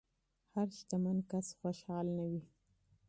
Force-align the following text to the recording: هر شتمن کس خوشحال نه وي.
هر 0.53 0.67
شتمن 0.77 1.17
کس 1.31 1.47
خوشحال 1.59 2.05
نه 2.17 2.23
وي. 2.31 2.43